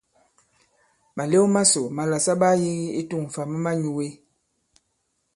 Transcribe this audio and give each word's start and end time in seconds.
Màlew 1.15 1.45
masò 1.55 1.83
màlà 1.97 2.17
sa 2.25 2.33
ɓaa 2.41 2.55
yīgi 2.61 2.87
i 3.01 3.01
tu᷇ŋ 3.09 3.23
fâ 3.33 3.41
ma 3.51 3.57
manyūe. 3.65 4.07